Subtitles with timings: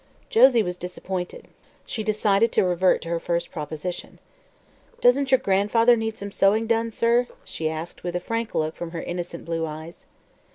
[0.31, 1.47] Josie was disappointed.
[1.85, 4.17] She decided to revert to her first proposition.
[4.99, 8.89] "Doesn't your granddaughter need some sewing done, sir?" she asked, with a frank look from
[8.93, 10.07] her innocent blue eyes.